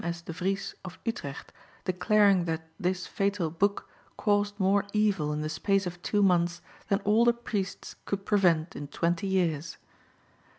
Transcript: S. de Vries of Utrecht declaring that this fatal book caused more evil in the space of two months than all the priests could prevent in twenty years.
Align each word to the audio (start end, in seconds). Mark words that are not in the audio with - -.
S. 0.03 0.23
de 0.23 0.33
Vries 0.33 0.73
of 0.83 0.97
Utrecht 1.05 1.53
declaring 1.85 2.45
that 2.45 2.63
this 2.79 3.05
fatal 3.05 3.51
book 3.51 3.87
caused 4.17 4.59
more 4.59 4.83
evil 4.93 5.31
in 5.31 5.41
the 5.41 5.47
space 5.47 5.85
of 5.85 6.01
two 6.01 6.23
months 6.23 6.59
than 6.87 7.01
all 7.01 7.23
the 7.23 7.33
priests 7.33 7.95
could 8.05 8.25
prevent 8.25 8.75
in 8.75 8.87
twenty 8.87 9.27
years. 9.27 9.77